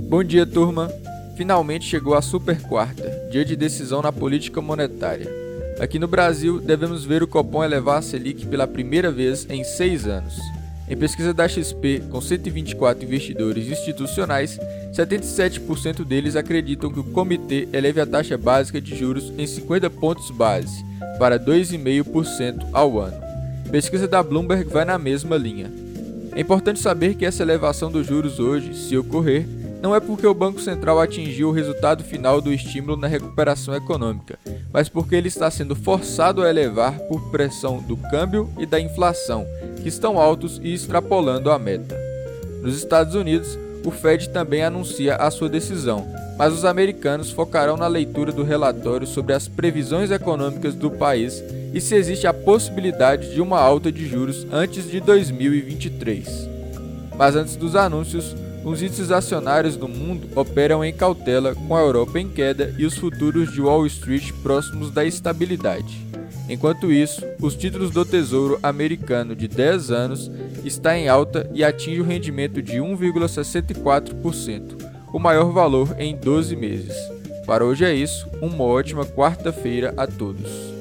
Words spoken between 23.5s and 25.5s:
Pesquisa da Bloomberg vai na mesma